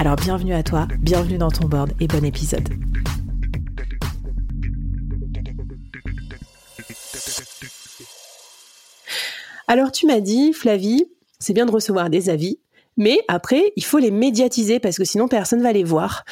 Alors 0.00 0.16
bienvenue 0.16 0.54
à 0.54 0.62
toi, 0.62 0.88
bienvenue 0.98 1.36
dans 1.36 1.50
ton 1.50 1.68
board 1.68 1.92
et 2.00 2.06
bon 2.06 2.24
épisode. 2.24 2.66
Alors 9.68 9.92
tu 9.92 10.06
m'as 10.06 10.20
dit, 10.20 10.54
Flavie, 10.54 11.04
c'est 11.38 11.52
bien 11.52 11.66
de 11.66 11.70
recevoir 11.70 12.08
des 12.08 12.30
avis, 12.30 12.58
mais 13.00 13.18
après, 13.28 13.72
il 13.76 13.84
faut 13.84 13.96
les 13.96 14.10
médiatiser 14.10 14.78
parce 14.78 14.98
que 14.98 15.04
sinon 15.04 15.26
personne 15.26 15.62
va 15.62 15.72
les 15.72 15.84
voir. 15.84 16.26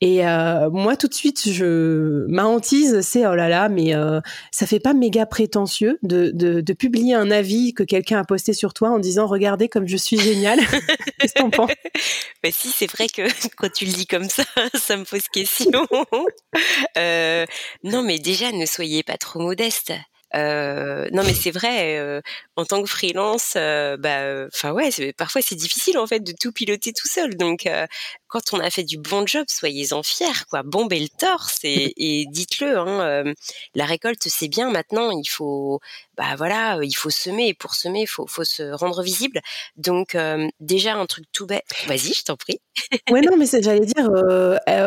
Et 0.00 0.26
euh, 0.26 0.70
moi, 0.70 0.96
tout 0.96 1.06
de 1.06 1.12
suite, 1.12 1.50
je 1.50 2.24
ma 2.28 2.46
hantise, 2.46 3.02
c'est 3.02 3.26
oh 3.26 3.34
là 3.34 3.50
là, 3.50 3.68
mais 3.68 3.94
euh, 3.94 4.22
ça 4.50 4.66
fait 4.66 4.80
pas 4.80 4.94
méga 4.94 5.26
prétentieux 5.26 5.98
de, 6.02 6.30
de, 6.30 6.62
de 6.62 6.72
publier 6.72 7.14
un 7.14 7.30
avis 7.30 7.74
que 7.74 7.82
quelqu'un 7.82 8.18
a 8.20 8.24
posté 8.24 8.54
sur 8.54 8.72
toi 8.72 8.88
en 8.88 8.98
disant 8.98 9.26
regardez 9.26 9.68
comme 9.68 9.86
je 9.86 9.98
suis 9.98 10.18
génial. 10.18 10.60
Qu'est-ce 11.20 11.34
que 11.34 11.40
t'en 11.40 11.50
penses? 11.50 11.72
Bah 12.42 12.48
si, 12.50 12.70
c'est 12.70 12.90
vrai 12.90 13.06
que 13.06 13.22
quand 13.58 13.70
tu 13.70 13.84
le 13.84 13.92
dis 13.92 14.06
comme 14.06 14.30
ça, 14.30 14.44
ça 14.74 14.96
me 14.96 15.04
pose 15.04 15.28
question. 15.28 15.86
euh, 16.96 17.44
non, 17.82 18.02
mais 18.02 18.18
déjà, 18.18 18.50
ne 18.50 18.64
soyez 18.64 19.02
pas 19.02 19.18
trop 19.18 19.40
modeste. 19.40 19.92
Euh, 20.34 21.08
non, 21.12 21.22
mais 21.24 21.34
c'est 21.34 21.50
vrai. 21.50 21.98
Euh, 21.98 22.20
en 22.56 22.64
tant 22.64 22.82
que 22.82 22.88
freelance, 22.88 23.54
euh, 23.56 23.96
bah, 23.96 24.46
enfin 24.52 24.72
ouais, 24.72 24.90
parfois 25.16 25.42
c'est 25.42 25.56
difficile 25.56 25.98
en 25.98 26.06
fait 26.06 26.20
de 26.20 26.32
tout 26.38 26.52
piloter 26.52 26.92
tout 26.92 27.08
seul. 27.08 27.36
Donc, 27.36 27.66
euh, 27.66 27.86
quand 28.28 28.52
on 28.52 28.60
a 28.60 28.70
fait 28.70 28.84
du 28.84 28.96
bon 28.96 29.26
job, 29.26 29.44
soyez-en 29.48 30.02
fiers, 30.02 30.44
quoi. 30.50 30.62
Bombez 30.62 31.00
le 31.00 31.08
torse 31.08 31.58
et, 31.64 31.92
et 31.96 32.26
dites-le. 32.26 32.78
Hein, 32.78 33.32
la 33.74 33.84
récolte, 33.84 34.22
c'est 34.26 34.48
bien. 34.48 34.70
Maintenant, 34.70 35.10
il 35.10 35.28
faut, 35.28 35.80
bah 36.16 36.34
voilà, 36.36 36.78
il 36.82 36.94
faut 36.94 37.10
semer 37.10 37.48
et 37.48 37.54
pour 37.54 37.74
semer, 37.74 38.02
il 38.02 38.06
faut, 38.06 38.26
faut 38.26 38.44
se 38.44 38.62
rendre 38.62 39.02
visible. 39.02 39.40
Donc, 39.76 40.16
déjà 40.60 40.94
un 40.94 41.06
truc 41.06 41.26
tout 41.32 41.46
bête. 41.46 41.64
Vas-y, 41.86 42.12
je 42.14 42.24
t'en 42.24 42.36
prie. 42.36 42.60
ouais, 43.10 43.20
non, 43.20 43.36
mais 43.36 43.46
j'allais 43.62 43.86
dire, 43.86 44.10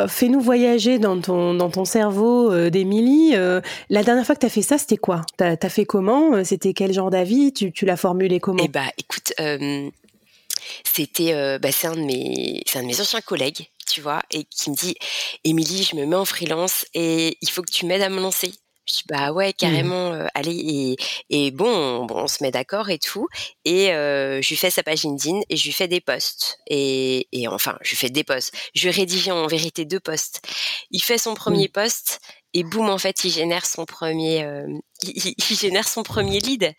fais-nous 0.09 0.41
voyager 0.41 0.99
dans 0.99 1.19
ton 1.19 1.53
dans 1.53 1.69
ton 1.69 1.85
cerveau, 1.85 2.69
d'Émilie. 2.69 3.33
la 3.89 4.03
dernière 4.03 4.25
fois 4.25 4.35
que 4.35 4.41
tu 4.41 4.45
as 4.45 4.49
fait 4.49 4.61
ça, 4.61 4.77
c'était 4.77 4.97
quoi? 4.97 5.21
T'as 5.37 5.55
as 5.61 5.69
fait 5.69 5.85
comment? 5.85 6.43
C'était 6.43 6.73
quel 6.73 6.93
genre 6.93 7.09
d'avis? 7.09 7.53
Tu, 7.57 7.71
tu 7.71 7.85
l'as 7.85 7.97
formulé 7.97 8.39
comment 8.39 8.63
Eh 8.63 8.67
bah, 8.67 8.85
écoute, 8.97 9.33
euh, 9.39 9.89
c'était, 10.83 11.33
euh, 11.33 11.59
bah, 11.59 11.71
c'est 11.71 11.87
un 11.87 11.95
de 11.95 12.01
mes, 12.01 12.61
c'est 12.65 12.79
un 12.79 12.83
de 12.83 12.87
mes 12.87 13.01
anciens 13.01 13.21
collègues, 13.21 13.69
tu 13.87 14.01
vois, 14.01 14.21
et 14.31 14.43
qui 14.43 14.69
me 14.69 14.75
dit, 14.75 14.95
Émilie, 15.43 15.83
je 15.83 15.95
me 15.95 16.05
mets 16.05 16.15
en 16.15 16.25
freelance 16.25 16.85
et 16.93 17.37
il 17.41 17.49
faut 17.49 17.61
que 17.61 17.71
tu 17.71 17.85
m'aides 17.85 18.01
à 18.01 18.09
me 18.09 18.21
lancer. 18.21 18.51
Je 18.89 18.95
dis 18.95 19.03
bah 19.09 19.33
ouais 19.33 19.49
mmh. 19.49 19.53
carrément 19.53 20.13
euh, 20.13 20.27
allez 20.33 20.55
et, 20.55 20.95
et 21.29 21.51
bon, 21.51 22.05
bon, 22.05 22.19
on 22.23 22.27
se 22.27 22.41
met 22.41 22.51
d'accord 22.51 22.89
et 22.89 22.99
tout 22.99 23.27
et 23.65 23.91
euh, 23.91 24.41
je 24.41 24.47
lui 24.47 24.55
fais 24.55 24.69
sa 24.69 24.81
page 24.81 25.03
LinkedIn 25.03 25.41
et 25.49 25.57
je 25.57 25.65
lui 25.65 25.73
fais 25.73 25.89
des 25.89 25.99
posts 25.99 26.57
et, 26.67 27.27
et 27.33 27.49
enfin 27.49 27.77
je 27.81 27.89
lui 27.89 27.97
fais 27.97 28.09
des 28.09 28.23
posts 28.23 28.53
je 28.73 28.87
rédige 28.87 29.27
en 29.27 29.45
vérité 29.47 29.83
deux 29.83 29.99
posts 29.99 30.41
il 30.89 31.03
fait 31.03 31.17
son 31.17 31.33
premier 31.33 31.65
mmh. 31.65 31.71
post 31.71 32.19
et 32.53 32.63
boum 32.63 32.89
en 32.89 32.97
fait 32.97 33.23
il 33.23 33.31
génère 33.31 33.65
son 33.65 33.85
premier 33.85 34.43
euh, 34.43 34.67
il, 35.03 35.35
génère 35.55 35.87
son 35.87 36.03
premier 36.03 36.39
lead. 36.39 36.73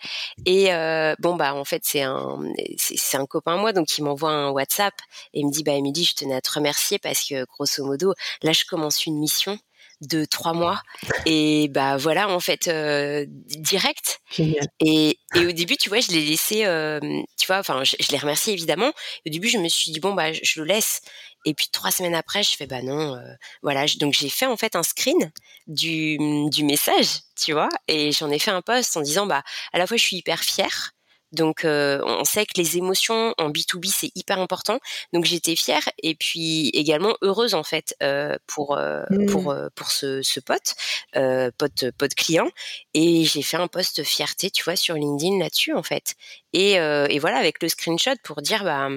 Et 0.47 0.73
euh, 0.73 1.15
bon 1.21 1.37
bah 1.37 1.55
en 1.55 1.65
fait 1.65 1.83
c'est 1.85 2.03
un 2.03 2.39
c'est 2.77 3.17
un 3.17 3.27
copain 3.27 3.55
à 3.55 3.57
moi 3.59 3.73
donc 3.73 3.97
il 3.99 4.03
m'envoie 4.03 4.31
un 4.31 4.51
WhatsApp 4.51 4.95
et 5.35 5.41
il 5.41 5.47
me 5.47 5.53
dit 5.53 5.63
bah 5.63 5.73
Émilie 5.73 6.05
je 6.05 6.15
tenais 6.15 6.35
à 6.35 6.41
te 6.41 6.53
remercier 6.53 6.99
parce 6.99 7.25
que 7.25 7.45
grosso 7.47 7.85
modo 7.85 8.15
là 8.43 8.53
je 8.53 8.65
commence 8.65 9.07
une 9.07 9.19
mission 9.19 9.59
de 10.01 10.25
trois 10.25 10.53
mois. 10.53 10.83
Et 11.27 11.69
bah 11.69 11.97
voilà 11.97 12.29
en 12.29 12.41
fait 12.41 12.69
euh, 12.69 13.25
direct. 13.29 14.21
Et, 14.39 15.19
et 15.35 15.47
au 15.47 15.53
début 15.53 15.77
tu 15.77 15.89
vois 15.89 16.01
je 16.01 16.11
l'ai 16.11 16.25
laissé 16.25 16.65
euh, 16.67 17.01
tu 17.39 17.47
vois 17.47 17.59
enfin 17.59 17.83
je, 17.85 17.97
l'ai 18.11 18.19
remercié 18.19 18.53
évidemment. 18.53 18.89
Au 19.27 19.31
début 19.31 19.49
je 19.49 19.59
me 19.59 19.69
suis 19.69 19.91
dit 19.91 20.01
bon 20.01 20.15
bah 20.15 20.33
je, 20.33 20.61
le 20.61 20.67
laisse. 20.67 21.01
Et 21.45 21.55
puis 21.55 21.69
trois 21.73 21.91
semaines 21.91 22.15
après 22.15 22.43
je 22.43 22.57
fais 22.57 22.67
bah 22.67 22.83
non 22.83 23.17
euh, 23.17 23.35
voilà. 23.63 23.87
Donc 23.99 24.15
j'ai 24.15 24.29
fait 24.29 24.47
en 24.47 24.57
fait 24.57 24.77
un 24.77 24.83
screen 24.83 25.33
du, 25.67 26.19
du 26.51 26.65
message 26.65 27.21
tu 27.37 27.53
vois. 27.53 27.69
Et 27.89 28.13
j'en 28.13 28.31
ai 28.31 28.39
fait 28.39 28.51
un 28.51 28.63
post 28.63 28.97
en 28.97 29.01
disant 29.01 29.27
bah 29.27 29.43
à 29.73 29.79
la 29.79 29.87
fois 29.87 29.97
je 29.97 30.03
suis 30.03 30.17
hyper 30.17 30.41
fière 30.41 30.93
donc, 31.33 31.65
euh, 31.65 32.01
on 32.05 32.25
sait 32.25 32.47
que 32.47 32.53
les 32.57 32.79
émotions 32.79 33.35
en 33.37 33.51
B2B, 33.51 33.91
c'est 33.93 34.11
hyper 34.15 34.39
important. 34.39 34.79
Donc, 35.13 35.27
j'étais 35.27 35.57
fière 35.57 35.87
et 36.03 36.15
puis 36.15 36.71
également 36.71 37.17
heureuse, 37.21 37.55
en 37.55 37.65
fait, 37.65 37.95
euh, 38.03 38.37
pour, 38.47 38.79
euh, 38.79 39.03
pour, 39.29 39.53
mmh. 39.53 39.71
pour 39.75 39.91
ce, 39.91 40.23
ce 40.23 40.41
pote, 40.41 40.75
pote, 41.13 41.91
pote 41.99 42.15
client. 42.15 42.49
Et 42.95 43.25
j'ai 43.25 43.43
fait 43.43 43.59
un 43.59 43.69
post 43.69 44.03
fierté, 44.05 44.51
tu 44.51 44.65
vois, 44.65 44.77
sur 44.77 44.95
LinkedIn 44.95 45.39
là-dessus, 45.39 45.75
en 45.75 45.83
fait. 45.83 46.15
Et, 46.55 46.73
et, 46.73 47.19
voilà, 47.19 47.37
avec 47.37 47.63
le 47.63 47.69
screenshot 47.69 48.17
pour 48.25 48.41
dire, 48.41 48.65
bah, 48.65 48.89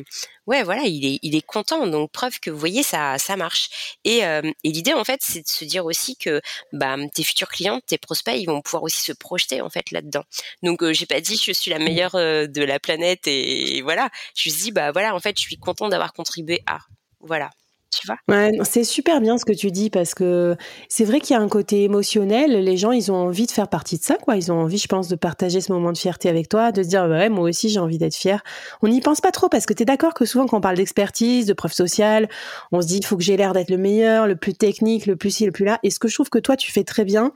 ouais, 0.47 0.63
voilà, 0.63 0.83
il 0.83 1.05
est, 1.05 1.19
il 1.21 1.35
est 1.35 1.45
content. 1.45 1.85
Donc, 1.87 2.11
preuve 2.11 2.39
que 2.39 2.49
vous 2.49 2.57
voyez, 2.57 2.83
ça, 2.83 3.17
ça 3.17 3.35
marche. 3.35 3.97
Et, 4.05 4.19
et 4.19 4.71
l'idée, 4.71 4.93
en 4.93 5.03
fait, 5.03 5.19
c'est 5.21 5.41
de 5.41 5.47
se 5.47 5.65
dire 5.65 5.85
aussi 5.85 6.15
que 6.15 6.41
bah, 6.71 6.95
tes 7.13 7.23
futurs 7.23 7.49
clients, 7.49 7.81
tes 7.85 7.97
prospects, 7.97 8.35
ils 8.37 8.45
vont 8.45 8.61
pouvoir 8.61 8.83
aussi 8.83 9.01
se 9.01 9.11
projeter, 9.11 9.61
en 9.61 9.69
fait, 9.69 9.91
là-dedans. 9.91 10.23
Donc, 10.63 10.89
j'ai 10.91 11.05
pas 11.05 11.19
dit, 11.19 11.35
je 11.35 11.51
suis 11.51 11.71
la 11.71 11.79
mmh. 11.79 11.83
meilleure 11.83 12.15
de 12.47 12.63
la 12.63 12.79
planète 12.79 13.27
et 13.27 13.81
voilà. 13.81 14.09
Je 14.35 14.49
me 14.49 14.55
dis 14.55 14.71
bah 14.71 14.91
voilà, 14.91 15.15
en 15.15 15.19
fait, 15.19 15.35
je 15.37 15.41
suis 15.41 15.57
content 15.57 15.89
d'avoir 15.89 16.13
contribué 16.13 16.61
à. 16.67 16.79
Voilà. 17.19 17.49
Tu 17.93 18.07
vois? 18.07 18.63
C'est 18.63 18.85
super 18.85 19.19
bien 19.19 19.37
ce 19.37 19.43
que 19.43 19.51
tu 19.51 19.69
dis 19.69 19.89
parce 19.89 20.15
que 20.15 20.55
c'est 20.87 21.03
vrai 21.03 21.19
qu'il 21.19 21.35
y 21.35 21.37
a 21.37 21.41
un 21.41 21.49
côté 21.49 21.83
émotionnel. 21.83 22.63
Les 22.63 22.77
gens, 22.77 22.93
ils 22.93 23.11
ont 23.11 23.15
envie 23.15 23.45
de 23.47 23.51
faire 23.51 23.67
partie 23.67 23.97
de 23.97 24.03
ça, 24.03 24.15
quoi. 24.15 24.37
Ils 24.37 24.49
ont 24.49 24.61
envie, 24.61 24.77
je 24.77 24.87
pense, 24.87 25.09
de 25.09 25.17
partager 25.17 25.59
ce 25.59 25.73
moment 25.73 25.91
de 25.91 25.97
fierté 25.97 26.29
avec 26.29 26.47
toi, 26.47 26.71
de 26.71 26.83
se 26.83 26.87
dire, 26.87 27.03
ouais, 27.03 27.27
moi 27.27 27.49
aussi, 27.49 27.67
j'ai 27.67 27.81
envie 27.81 27.97
d'être 27.97 28.15
fier. 28.15 28.41
On 28.81 28.87
n'y 28.87 29.01
pense 29.01 29.19
pas 29.19 29.31
trop 29.31 29.49
parce 29.49 29.65
que 29.65 29.73
tu 29.73 29.83
es 29.83 29.85
d'accord 29.85 30.13
que 30.13 30.23
souvent, 30.23 30.45
quand 30.45 30.57
on 30.57 30.61
parle 30.61 30.77
d'expertise, 30.77 31.45
de 31.45 31.53
preuve 31.53 31.73
sociale, 31.73 32.29
on 32.71 32.81
se 32.81 32.87
dit, 32.87 32.97
il 32.99 33.05
faut 33.05 33.17
que 33.17 33.23
j'ai 33.23 33.35
l'air 33.35 33.51
d'être 33.51 33.69
le 33.69 33.77
meilleur, 33.77 34.25
le 34.25 34.37
plus 34.37 34.53
technique, 34.53 35.05
le 35.05 35.17
plus 35.17 35.31
ci, 35.31 35.45
le 35.45 35.51
plus 35.51 35.65
là. 35.65 35.77
Et 35.83 35.89
ce 35.89 35.99
que 35.99 36.07
je 36.07 36.13
trouve 36.13 36.29
que 36.29 36.39
toi, 36.39 36.55
tu 36.55 36.71
fais 36.71 36.85
très 36.85 37.03
bien, 37.03 37.33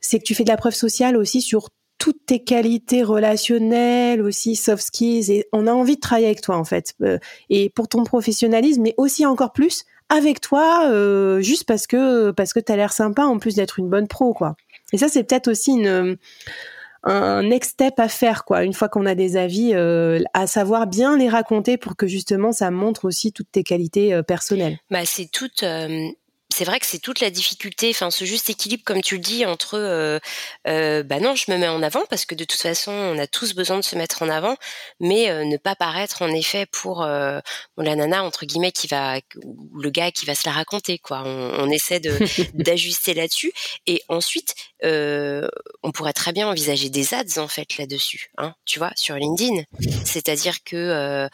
c'est 0.00 0.18
que 0.18 0.24
tu 0.24 0.34
fais 0.34 0.44
de 0.44 0.50
la 0.50 0.58
preuve 0.58 0.74
sociale 0.74 1.16
aussi 1.16 1.40
sur 1.40 1.70
toutes 1.98 2.24
tes 2.26 2.42
qualités 2.42 3.02
relationnelles 3.02 4.22
aussi, 4.22 4.56
soft 4.56 4.84
skills, 4.84 5.30
et 5.30 5.48
on 5.52 5.66
a 5.66 5.72
envie 5.72 5.96
de 5.96 6.00
travailler 6.00 6.28
avec 6.28 6.40
toi 6.40 6.56
en 6.56 6.64
fait. 6.64 6.94
Euh, 7.02 7.18
et 7.50 7.70
pour 7.70 7.88
ton 7.88 8.04
professionnalisme, 8.04 8.82
mais 8.82 8.94
aussi 8.96 9.26
encore 9.26 9.52
plus 9.52 9.84
avec 10.08 10.40
toi, 10.40 10.86
euh, 10.86 11.40
juste 11.40 11.64
parce 11.64 11.86
que 11.86 12.30
parce 12.30 12.52
que 12.52 12.60
t'as 12.60 12.76
l'air 12.76 12.92
sympa 12.92 13.24
en 13.24 13.38
plus 13.38 13.56
d'être 13.56 13.78
une 13.78 13.88
bonne 13.88 14.08
pro 14.08 14.32
quoi. 14.32 14.56
Et 14.92 14.98
ça 14.98 15.08
c'est 15.08 15.24
peut-être 15.24 15.48
aussi 15.48 15.72
une 15.72 16.16
un 17.04 17.42
next 17.42 17.72
step 17.72 17.98
à 17.98 18.08
faire 18.08 18.44
quoi. 18.44 18.64
Une 18.64 18.72
fois 18.72 18.88
qu'on 18.88 19.04
a 19.04 19.14
des 19.14 19.36
avis, 19.36 19.72
euh, 19.74 20.20
à 20.34 20.46
savoir 20.46 20.86
bien 20.86 21.16
les 21.16 21.28
raconter 21.28 21.76
pour 21.76 21.96
que 21.96 22.06
justement 22.06 22.52
ça 22.52 22.70
montre 22.70 23.04
aussi 23.04 23.32
toutes 23.32 23.50
tes 23.50 23.64
qualités 23.64 24.20
personnelles. 24.26 24.78
Bah 24.90 25.04
c'est 25.04 25.30
toute 25.30 25.64
c'est 26.50 26.64
vrai 26.64 26.80
que 26.80 26.86
c'est 26.86 26.98
toute 26.98 27.20
la 27.20 27.30
difficulté, 27.30 27.90
enfin 27.90 28.10
ce 28.10 28.24
juste 28.24 28.48
équilibre, 28.48 28.82
comme 28.84 29.02
tu 29.02 29.16
le 29.16 29.20
dis, 29.20 29.44
entre 29.44 29.74
euh, 29.78 30.18
euh, 30.66 31.02
bah 31.02 31.20
non, 31.20 31.34
je 31.34 31.50
me 31.50 31.58
mets 31.58 31.68
en 31.68 31.82
avant 31.82 32.04
parce 32.08 32.24
que 32.24 32.34
de 32.34 32.44
toute 32.44 32.60
façon, 32.60 32.90
on 32.90 33.18
a 33.18 33.26
tous 33.26 33.54
besoin 33.54 33.76
de 33.76 33.84
se 33.84 33.96
mettre 33.96 34.22
en 34.22 34.30
avant, 34.30 34.56
mais 34.98 35.30
euh, 35.30 35.44
ne 35.44 35.58
pas 35.58 35.76
paraître 35.76 36.22
en 36.22 36.28
effet 36.28 36.66
pour 36.66 37.04
la 37.04 37.42
nana 37.76 38.24
entre 38.24 38.46
guillemets 38.46 38.72
qui 38.72 38.86
va, 38.86 39.18
ou 39.44 39.78
le 39.78 39.90
gars 39.90 40.10
qui 40.10 40.24
va 40.24 40.34
se 40.34 40.46
la 40.46 40.52
raconter 40.52 40.98
quoi. 40.98 41.22
On, 41.24 41.68
essaie 41.68 42.00
de 42.00 42.16
d'ajuster 42.54 43.12
là-dessus, 43.12 43.52
et 43.86 44.02
ensuite, 44.08 44.54
on 44.82 45.92
pourrait 45.92 46.14
très 46.14 46.32
bien 46.32 46.48
envisager 46.48 46.88
des 46.88 47.12
ads 47.12 47.38
en 47.38 47.48
fait 47.48 47.76
là-dessus, 47.76 48.30
hein, 48.38 48.54
tu 48.64 48.78
vois, 48.78 48.92
sur 48.96 49.16
LinkedIn. 49.16 49.62
C'est-à-dire 50.04 50.64
que 50.64 51.28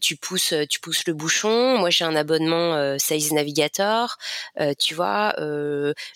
tu 0.00 0.16
pousses, 0.16 0.52
tu 0.68 0.78
pousses 0.80 1.06
le 1.06 1.14
bouchon. 1.14 1.78
Moi, 1.78 1.88
j'ai 1.88 2.04
un 2.04 2.14
abonnement 2.14 2.98
Sales 2.98 3.32
Navigator. 3.32 4.18
Tu 4.78 4.94
vois, 4.94 5.34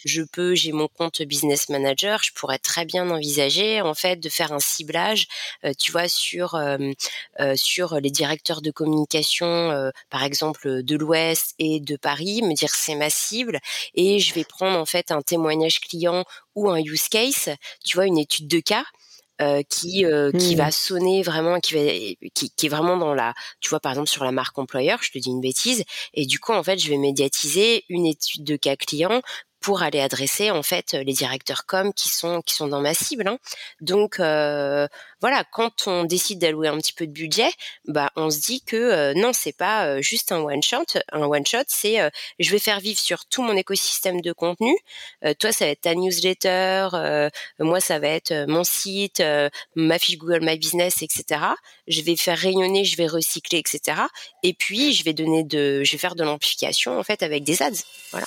je 0.05 0.23
peux, 0.23 0.55
j'ai 0.55 0.73
mon 0.73 0.89
compte 0.89 1.23
business 1.23 1.69
manager, 1.69 2.23
je 2.23 2.33
pourrais 2.33 2.59
très 2.59 2.85
bien 2.85 3.09
envisager 3.11 3.81
en 3.81 3.94
fait 3.94 4.17
de 4.17 4.29
faire 4.29 4.53
un 4.53 4.59
ciblage, 4.61 5.27
tu 5.79 5.93
vois, 5.93 6.09
sur 6.09 6.59
sur 7.55 8.00
les 8.00 8.11
directeurs 8.11 8.62
de 8.62 8.71
communication, 8.71 9.91
par 10.11 10.25
exemple 10.25 10.83
de 10.83 10.97
l'Ouest 10.97 11.55
et 11.59 11.81
de 11.81 11.97
Paris, 11.97 12.43
me 12.43 12.55
dire 12.55 12.75
c'est 12.75 12.94
ma 12.94 13.11
cible 13.11 13.59
et 13.94 14.19
je 14.19 14.35
vais 14.35 14.44
prendre 14.44 14.79
en 14.79 14.87
fait 14.87 15.11
un 15.11 15.23
témoignage 15.23 15.81
client 15.81 16.25
ou 16.55 16.69
un 16.71 16.79
use 16.79 17.09
case, 17.09 17.50
tu 17.85 17.97
vois, 17.97 18.06
une 18.06 18.19
étude 18.19 18.49
de 18.49 18.61
cas 18.61 18.85
euh, 19.43 19.62
qui 19.69 20.05
euh, 20.05 20.31
qui 20.33 20.55
va 20.55 20.69
mmh. 20.69 20.73
sonner 20.73 21.23
vraiment 21.23 21.61
qui 21.61 21.75
va 21.75 21.81
qui, 22.35 22.50
qui, 22.50 22.67
est 22.67 22.69
vraiment 22.69 22.97
dans 22.97 23.15
la 23.15 23.35
tu 23.61 23.71
vois 23.71 23.81
par 23.81 23.93
exemple 23.93 24.09
sur 24.09 24.25
la 24.25 24.33
marque 24.33 24.59
employeur 24.59 25.00
je 25.03 25.11
te 25.11 25.19
dis 25.19 25.31
une 25.31 25.41
bêtise 25.41 25.85
et 26.15 26.27
du 26.27 26.39
coup 26.39 26.53
en 26.53 26.62
fait 26.62 26.79
je 26.79 26.89
vais 26.89 26.97
médiatiser 26.97 27.85
une 27.89 28.06
étude 28.06 28.44
de 28.44 28.56
cas 28.56 28.77
client 28.77 29.21
pour 29.62 29.82
aller 29.82 30.00
adresser 30.00 30.50
en 30.50 30.62
fait 30.62 30.93
les 30.93 31.12
directeurs 31.12 31.64
com 31.67 31.93
qui 31.94 32.09
sont 32.09 32.43
qui 32.43 32.55
sont 32.55 32.67
dans 32.67 32.81
ma 32.81 32.94
cible. 32.94 33.29
Hein. 33.29 33.38
Donc 33.81 34.20
euh, 34.20 34.87
voilà, 35.20 35.44
quand 35.53 35.87
on 35.87 36.05
décide 36.05 36.41
d'allouer 36.41 36.69
un 36.69 36.76
petit 36.79 36.93
peu 36.93 37.06
de 37.06 37.12
budget, 37.12 37.50
bah 37.87 38.11
on 38.17 38.31
se 38.31 38.41
dit 38.41 38.61
que 38.62 38.76
euh, 38.76 39.14
non, 39.14 39.32
c'est 39.32 39.56
pas 39.56 39.87
euh, 39.87 40.03
juste 40.03 40.32
un 40.32 40.41
one 40.41 40.62
shot. 40.62 40.85
Un 41.12 41.23
one 41.23 41.47
shot, 41.47 41.64
c'est 41.69 41.99
je 42.38 42.50
vais 42.50 42.59
faire 42.59 42.81
vivre 42.81 42.99
sur 42.99 43.25
tout 43.26 43.43
mon 43.43 43.56
écosystème 43.56 44.20
de 44.20 44.32
contenu. 44.32 44.75
toi, 45.38 45.53
ça 45.53 45.67
va 45.67 45.70
être 45.70 45.82
ta 45.82 45.94
newsletter. 45.94 46.88
moi, 47.61 47.81
ça 47.81 47.99
va 47.99 48.08
être 48.08 48.32
mon 48.49 48.65
site, 48.65 49.23
ma 49.76 49.99
fiche 49.99 50.19
Google 50.19 50.41
My 50.43 50.58
Business, 50.58 51.03
etc. 51.03 51.41
Je 51.87 52.03
vais 52.03 52.17
faire 52.17 52.38
rayonner, 52.38 52.85
je 52.85 52.97
vais 52.97 53.06
recycler, 53.06 53.58
etc. 53.58 53.99
Et 54.43 54.55
puis 54.55 54.93
je 54.93 55.05
vais 55.05 55.12
donner 55.12 55.44
de, 55.44 55.85
je 55.85 55.93
vais 55.93 55.99
faire 55.99 56.15
de 56.15 56.25
l'amplification 56.25 56.99
en 56.99 57.03
fait 57.03 57.23
avec 57.23 57.44
des 57.44 57.62
ads. 57.62 57.70
Voilà. 58.11 58.26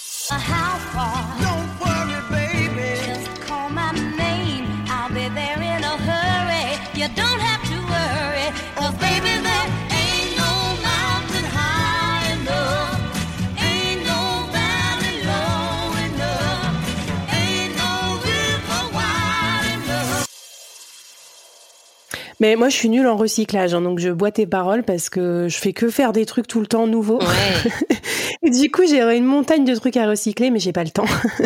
Mais 22.46 22.56
moi, 22.56 22.70
je 22.70 22.76
suis 22.76 22.90
nulle 22.90 23.08
en 23.08 23.16
recyclage, 23.16 23.74
hein, 23.74 23.82
donc 23.82 23.98
je 23.98 24.10
bois 24.10 24.30
tes 24.30 24.46
paroles 24.46 24.84
parce 24.84 25.10
que 25.10 25.48
je 25.50 25.58
fais 25.58 25.74
que 25.74 25.90
faire 25.90 26.12
des 26.12 26.28
trucs 26.28 26.48
tout 26.48 26.60
le 26.60 26.68
temps 26.68 26.86
nouveaux. 26.86 27.20
Ouais. 27.20 27.72
du 28.50 28.72
coup, 28.72 28.86
j'ai 28.88 29.02
une 29.16 29.26
montagne 29.26 29.66
de 29.66 29.76
trucs 29.76 29.98
à 29.98 30.08
recycler, 30.08 30.52
mais 30.52 30.60
j'ai 30.60 30.74
pas 30.74 30.84
le 30.84 30.90
temps. 30.90 31.06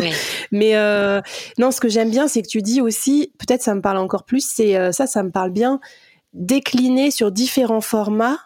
Mais 0.52 0.76
euh, 0.76 1.20
non, 1.58 1.70
ce 1.70 1.80
que 1.80 1.88
j'aime 1.88 2.10
bien, 2.10 2.28
c'est 2.28 2.42
que 2.42 2.48
tu 2.48 2.62
dis 2.62 2.80
aussi, 2.80 3.32
peut-être 3.38 3.62
ça 3.62 3.74
me 3.74 3.80
parle 3.80 3.98
encore 3.98 4.24
plus, 4.24 4.46
c'est 4.46 4.76
euh, 4.76 4.92
ça, 4.92 5.06
ça 5.06 5.22
me 5.22 5.30
parle 5.30 5.50
bien, 5.50 5.80
décliner 6.32 7.10
sur 7.10 7.32
différents 7.32 7.80
formats 7.80 8.38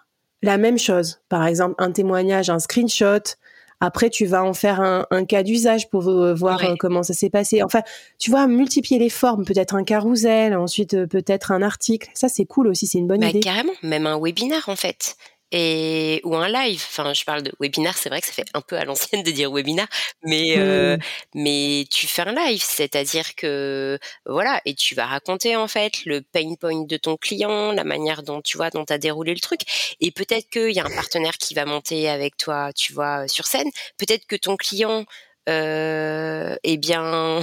la 0.43 0.59
même 0.59 0.79
chose. 0.79 1.21
Par 1.29 1.47
exemple, 1.47 1.75
un 1.79 1.91
témoignage, 1.91 2.51
un 2.51 2.59
screenshot, 2.59 3.37
après, 3.81 4.09
tu 4.09 4.25
vas 4.25 4.43
en 4.43 4.55
faire 4.55 4.81
un, 4.81 5.25
cas 5.27 5.43
d'usage 5.43 5.91
pour 5.91 6.03
voir 6.03 6.65
euh, 6.65 6.75
comment 6.79 7.03
ça 7.03 7.13
s'est 7.13 7.29
passé. 7.29 7.63
Enfin, 7.63 7.83
tu 8.19 8.31
vois, 8.31 8.47
multiplier 8.47 8.99
les 8.99 9.11
formes, 9.11 9.45
peut-être 9.45 9.75
un 9.75 9.85
carrousel, 9.85 10.57
ensuite 10.57 11.05
peut-être 11.07 11.53
un 11.53 11.61
article. 11.61 12.09
Ça, 12.15 12.29
c'est 12.29 12.47
cool 12.47 12.69
aussi, 12.69 12.87
c'est 12.87 12.99
une 12.99 13.07
bonne 13.07 13.21
bah, 13.21 13.29
idée. 13.29 13.41
Carrément, 13.41 13.73
même 13.83 14.07
un 14.07 14.19
webinaire 14.19 14.69
en 14.69 14.77
fait 14.77 15.17
et 15.57 16.21
ou 16.25 16.35
un 16.37 16.49
live. 16.49 16.85
Enfin, 16.89 17.15
je 17.15 17.25
parle 17.25 17.43
de 17.43 17.53
webinaire, 17.61 17.97
c'est 17.97 18.09
vrai 18.09 18.21
que 18.21 18.27
ça 18.27 18.33
fait 18.33 18.45
un 18.55 18.61
peu 18.61 18.77
à 18.77 18.85
l'ancienne 18.85 19.23
de 19.23 19.31
dire 19.31 19.53
webinaire, 19.53 19.87
mais 20.25 20.59
euh, 20.59 20.97
mais 21.35 21.87
tu 21.93 22.09
fais 22.09 22.23
un 22.23 22.35
live, 22.35 22.63
c'est-à-dire 22.63 23.37
que 23.37 23.99
voilà, 24.27 24.61
et 24.65 24.75
tu 24.75 24.97
vas 24.97 25.07
raconter 25.07 25.55
en 25.57 25.69
fait 25.69 26.05
le 26.07 26.23
pain 26.23 26.55
point 26.61 26.85
de 26.85 26.97
ton 26.97 27.17
client, 27.17 27.71
la 27.73 27.85
manière 27.85 28.25
dont 28.25 28.43
tu 28.43 28.57
vois 28.57 28.71
dont 28.71 28.85
as 28.89 28.99
déroulé 28.99 29.33
le 29.33 29.41
truc, 29.41 29.61
et 30.01 30.11
peut-être 30.11 30.49
qu'il 30.51 30.73
y 30.73 30.81
a 30.81 30.85
un 30.85 30.95
partenaire 30.95 31.39
qui 31.39 31.55
va 31.55 31.65
monter 31.67 32.09
avec 32.09 32.37
toi, 32.37 32.73
tu 32.73 32.93
vois, 32.93 33.29
sur 33.29 33.47
scène. 33.47 33.71
Peut-être 33.97 34.27
que 34.27 34.37
ton 34.37 34.57
client 34.57 35.05
euh, 35.49 36.57
eh 36.65 36.77
bien, 36.79 37.41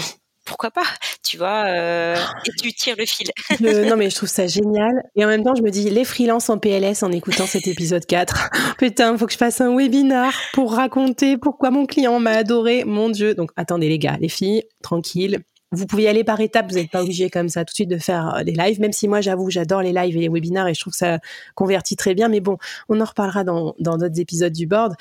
pourquoi 0.51 0.69
pas, 0.69 0.83
tu 1.23 1.37
vois, 1.37 1.63
euh, 1.67 2.17
et 2.45 2.51
tu 2.61 2.73
tires 2.73 2.97
le 2.97 3.05
fil. 3.05 3.31
non, 3.87 3.95
mais 3.95 4.09
je 4.09 4.15
trouve 4.17 4.27
ça 4.27 4.47
génial. 4.47 4.91
Et 5.15 5.23
en 5.23 5.29
même 5.29 5.45
temps, 5.45 5.55
je 5.55 5.61
me 5.61 5.69
dis, 5.69 5.89
les 5.89 6.03
freelances 6.03 6.49
en 6.49 6.57
PLS 6.57 7.03
en 7.03 7.11
écoutant 7.13 7.45
cet 7.45 7.67
épisode 7.67 8.05
4. 8.05 8.49
Putain, 8.77 9.17
faut 9.17 9.27
que 9.27 9.31
je 9.31 9.37
fasse 9.37 9.61
un 9.61 9.73
webinar 9.73 10.33
pour 10.51 10.73
raconter 10.73 11.37
pourquoi 11.37 11.71
mon 11.71 11.85
client 11.85 12.19
m'a 12.19 12.31
adoré. 12.31 12.83
Mon 12.83 13.07
Dieu. 13.07 13.33
Donc, 13.33 13.51
attendez, 13.55 13.87
les 13.87 13.97
gars, 13.97 14.17
les 14.19 14.27
filles, 14.27 14.63
tranquille. 14.83 15.39
Vous 15.71 15.85
pouvez 15.85 16.03
y 16.03 16.07
aller 16.09 16.25
par 16.25 16.41
étapes, 16.41 16.69
vous 16.69 16.75
n'êtes 16.75 16.91
pas 16.91 17.01
obligé 17.01 17.29
comme 17.29 17.47
ça 17.47 17.63
tout 17.63 17.71
de 17.71 17.75
suite 17.75 17.89
de 17.89 17.97
faire 17.97 18.35
euh, 18.35 18.43
des 18.43 18.51
lives, 18.51 18.81
même 18.81 18.91
si 18.91 19.07
moi 19.07 19.21
j'avoue 19.21 19.49
j'adore 19.49 19.81
les 19.81 19.93
lives 19.93 20.17
et 20.17 20.19
les 20.19 20.27
webinars 20.27 20.67
et 20.67 20.73
je 20.73 20.81
trouve 20.81 20.91
que 20.91 20.97
ça 20.97 21.19
convertit 21.55 21.95
très 21.95 22.13
bien, 22.13 22.27
mais 22.27 22.41
bon, 22.41 22.57
on 22.89 22.99
en 22.99 23.05
reparlera 23.05 23.45
dans 23.45 23.73
d'autres 23.79 24.19
épisodes 24.19 24.51
du 24.51 24.67
board. 24.67 24.95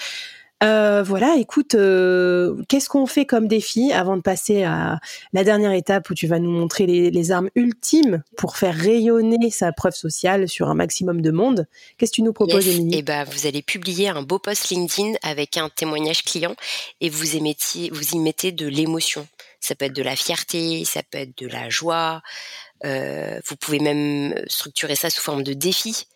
Euh, 0.62 1.02
voilà, 1.02 1.36
écoute, 1.38 1.74
euh, 1.74 2.54
qu'est-ce 2.68 2.90
qu'on 2.90 3.06
fait 3.06 3.24
comme 3.24 3.48
défi 3.48 3.92
avant 3.92 4.16
de 4.16 4.22
passer 4.22 4.62
à 4.62 5.00
la 5.32 5.42
dernière 5.42 5.72
étape 5.72 6.10
où 6.10 6.14
tu 6.14 6.26
vas 6.26 6.38
nous 6.38 6.50
montrer 6.50 6.86
les, 6.86 7.32
armes 7.32 7.48
ultimes 7.54 8.22
pour 8.36 8.58
faire 8.58 8.74
rayonner 8.74 9.50
sa 9.50 9.72
preuve 9.72 9.94
sociale 9.94 10.48
sur 10.48 10.68
un 10.68 10.74
maximum 10.74 11.22
de 11.22 11.30
monde? 11.30 11.66
Qu'est-ce 11.96 12.12
que 12.12 12.16
tu 12.16 12.22
nous 12.22 12.34
proposes, 12.34 12.66
yes. 12.66 12.84
Eh 12.92 13.02
ben, 13.02 13.24
vous 13.24 13.46
allez 13.46 13.62
publier 13.62 14.08
un 14.08 14.22
beau 14.22 14.38
post 14.38 14.68
LinkedIn 14.68 15.14
avec 15.22 15.56
un 15.56 15.70
témoignage 15.70 16.24
client 16.24 16.54
et 17.00 17.08
vous, 17.08 17.36
émettiez, 17.36 17.88
vous 17.90 18.10
y 18.10 18.18
mettez 18.18 18.52
de 18.52 18.66
l'émotion. 18.66 19.26
Ça 19.60 19.74
peut 19.74 19.86
être 19.86 19.96
de 19.96 20.02
la 20.02 20.16
fierté, 20.16 20.84
ça 20.84 21.02
peut 21.02 21.18
être 21.18 21.38
de 21.38 21.46
la 21.46 21.70
joie. 21.70 22.22
Euh, 22.84 23.40
vous 23.46 23.56
pouvez 23.56 23.78
même 23.78 24.34
structurer 24.46 24.94
ça 24.94 25.08
sous 25.08 25.22
forme 25.22 25.42
de 25.42 25.54
défi. 25.54 26.06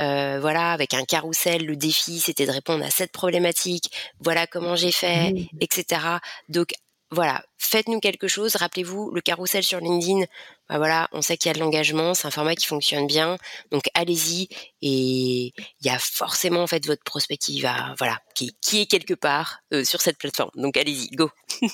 Euh, 0.00 0.38
voilà, 0.40 0.72
avec 0.72 0.94
un 0.94 1.04
carrousel, 1.04 1.66
le 1.66 1.76
défi, 1.76 2.20
c'était 2.20 2.46
de 2.46 2.52
répondre 2.52 2.84
à 2.84 2.90
cette 2.90 3.12
problématique. 3.12 3.90
Voilà 4.20 4.46
comment 4.46 4.76
j'ai 4.76 4.92
fait, 4.92 5.34
etc. 5.60 6.00
Donc 6.48 6.72
voilà, 7.10 7.44
faites-nous 7.58 8.00
quelque 8.00 8.28
chose. 8.28 8.56
Rappelez-vous, 8.56 9.10
le 9.10 9.20
carrousel 9.20 9.64
sur 9.64 9.80
LinkedIn, 9.80 10.24
bah 10.68 10.78
voilà, 10.78 11.08
on 11.12 11.22
sait 11.22 11.36
qu'il 11.36 11.48
y 11.48 11.50
a 11.50 11.54
de 11.54 11.58
l'engagement, 11.58 12.14
c'est 12.14 12.28
un 12.28 12.30
format 12.30 12.54
qui 12.54 12.66
fonctionne 12.66 13.06
bien. 13.06 13.36
Donc 13.72 13.90
allez-y 13.94 14.48
et 14.80 15.52
il 15.52 15.86
y 15.86 15.90
a 15.90 15.98
forcément 15.98 16.62
en 16.62 16.66
fait 16.68 16.86
votre 16.86 17.02
prospect 17.02 17.36
qui 17.36 17.60
va, 17.60 17.94
voilà, 17.98 18.20
qui, 18.34 18.56
qui 18.62 18.82
est 18.82 18.86
quelque 18.86 19.14
part 19.14 19.58
euh, 19.72 19.84
sur 19.84 20.00
cette 20.00 20.18
plateforme. 20.18 20.52
Donc 20.54 20.76
allez-y, 20.76 21.08
go. 21.08 21.30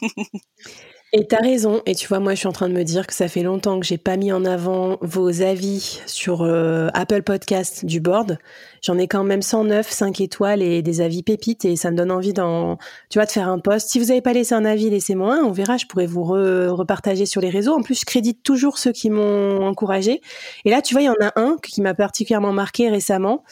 Et 1.12 1.26
t'as 1.26 1.40
raison. 1.40 1.82
Et 1.86 1.94
tu 1.94 2.08
vois, 2.08 2.18
moi, 2.18 2.34
je 2.34 2.40
suis 2.40 2.48
en 2.48 2.52
train 2.52 2.68
de 2.68 2.74
me 2.74 2.82
dire 2.82 3.06
que 3.06 3.14
ça 3.14 3.28
fait 3.28 3.42
longtemps 3.42 3.78
que 3.78 3.86
j'ai 3.86 3.96
pas 3.96 4.16
mis 4.16 4.32
en 4.32 4.44
avant 4.44 4.98
vos 5.00 5.40
avis 5.40 6.00
sur 6.06 6.42
euh, 6.42 6.88
Apple 6.94 7.22
Podcast 7.22 7.84
du 7.84 8.00
board. 8.00 8.38
J'en 8.82 8.98
ai 8.98 9.06
quand 9.06 9.22
même 9.22 9.40
109, 9.40 9.88
5 9.88 10.20
étoiles 10.20 10.62
et 10.62 10.82
des 10.82 11.00
avis 11.00 11.22
pépites 11.22 11.64
et 11.64 11.76
ça 11.76 11.92
me 11.92 11.96
donne 11.96 12.10
envie 12.10 12.32
d'en, 12.32 12.76
tu 13.08 13.18
vois, 13.18 13.26
de 13.26 13.30
faire 13.30 13.48
un 13.48 13.60
post. 13.60 13.88
Si 13.88 14.00
vous 14.00 14.10
avez 14.10 14.20
pas 14.20 14.32
laissé 14.32 14.54
un 14.54 14.64
avis, 14.64 14.90
laissez-moi 14.90 15.36
un. 15.36 15.44
On 15.44 15.52
verra. 15.52 15.76
Je 15.76 15.86
pourrais 15.86 16.06
vous 16.06 16.24
repartager 16.24 17.24
sur 17.24 17.40
les 17.40 17.50
réseaux. 17.50 17.74
En 17.74 17.82
plus, 17.82 18.00
je 18.00 18.04
crédite 18.04 18.42
toujours 18.42 18.78
ceux 18.78 18.92
qui 18.92 19.08
m'ont 19.08 19.64
encouragé. 19.64 20.20
Et 20.64 20.70
là, 20.70 20.82
tu 20.82 20.94
vois, 20.94 21.02
il 21.02 21.06
y 21.06 21.08
en 21.08 21.14
a 21.20 21.32
un 21.40 21.56
qui 21.62 21.82
m'a 21.82 21.94
particulièrement 21.94 22.52
marqué 22.52 22.90
récemment. 22.90 23.44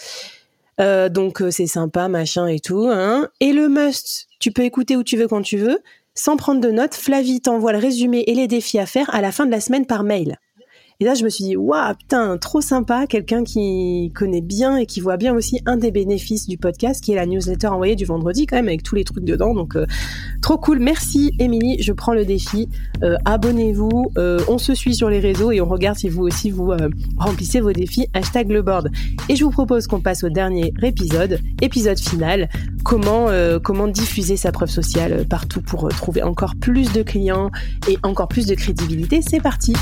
Euh, 0.81 1.09
donc 1.09 1.41
euh, 1.41 1.51
c'est 1.51 1.67
sympa, 1.67 2.09
machin 2.09 2.47
et 2.47 2.59
tout. 2.59 2.89
Hein. 2.91 3.29
Et 3.41 3.53
le 3.53 3.69
must, 3.69 4.27
tu 4.41 4.51
peux 4.51 4.63
écouter 4.63 4.97
où 4.97 5.05
tu 5.05 5.17
veux 5.17 5.29
quand 5.29 5.43
tu 5.43 5.57
veux. 5.57 5.79
Sans 6.17 6.37
prendre 6.37 6.61
de 6.61 6.71
notes, 6.71 6.95
Flavie 6.95 7.41
t'envoie 7.41 7.73
le 7.73 7.79
résumé 7.79 8.23
et 8.27 8.35
les 8.35 8.47
défis 8.47 8.79
à 8.79 8.87
faire 8.87 9.13
à 9.13 9.21
la 9.21 9.33
fin 9.33 9.47
de 9.47 9.51
la 9.51 9.61
semaine 9.61 9.87
par 9.87 10.05
mail. 10.05 10.39
Et 11.01 11.05
là, 11.05 11.15
je 11.15 11.25
me 11.25 11.29
suis 11.29 11.43
dit, 11.43 11.57
waouh, 11.57 11.93
putain, 11.95 12.39
trop 12.39 12.61
sympa, 12.61 13.09
quelqu'un 13.09 13.43
qui 13.43 14.13
connaît 14.15 14.41
bien 14.41 14.77
et 14.77 14.87
qui 14.87 15.01
voit 15.01 15.17
bien 15.17 15.35
aussi 15.35 15.61
un 15.67 15.77
des 15.77 15.91
bénéfices 15.91 16.47
du 16.47 16.57
podcast, 16.57 17.03
qui 17.03 17.11
est 17.11 17.17
la 17.17 17.27
newsletter 17.27 17.67
envoyée 17.67 17.97
du 17.97 18.05
vendredi, 18.05 18.47
quand 18.47 18.55
même, 18.55 18.69
avec 18.69 18.85
tous 18.85 18.95
les 18.95 19.03
trucs 19.03 19.25
dedans. 19.25 19.55
Donc, 19.55 19.75
euh, 19.75 19.87
trop 20.41 20.57
cool. 20.57 20.79
Merci, 20.79 21.33
Émilie. 21.41 21.83
Je 21.83 21.93
prends 21.93 22.15
le 22.15 22.25
défi. 22.25 22.69
Euh, 23.03 23.17
abonnez-vous. 23.25 24.13
Euh, 24.19 24.39
on 24.47 24.59
se 24.59 24.73
suit 24.73 24.95
sur 24.95 25.11
les 25.11 25.19
réseaux 25.19 25.51
et 25.51 25.61
on 25.61 25.67
regarde 25.67 25.99
si 25.99 26.09
vous 26.09 26.23
aussi 26.23 26.53
vous 26.53 26.73
remplissez 27.17 27.61
vos 27.61 27.73
défis. 27.73 28.07
Hashtag 28.15 28.53
le 28.53 28.63
board. 28.63 28.89
Et 29.29 29.35
je 29.35 29.43
vous 29.43 29.51
propose 29.51 29.89
qu'on 29.89 30.01
passe 30.01 30.23
au 30.23 30.29
dernier 30.29 30.73
épisode, 30.81 31.41
épisode 31.61 31.99
final. 31.99 32.49
Comment, 32.85 33.27
comment 33.63 33.89
diffuser 33.89 34.37
sa 34.37 34.53
preuve 34.53 34.71
sociale 34.71 35.27
partout 35.29 35.61
pour 35.61 35.89
trouver 35.89 36.23
encore 36.23 36.55
plus 36.55 36.93
de 36.93 37.03
clients 37.03 37.51
et 37.89 37.99
encore 38.05 38.29
plus 38.29 38.47
de 38.47 38.55
crédibilité. 38.55 39.23
C'est 39.23 39.41
parti. 39.41 39.73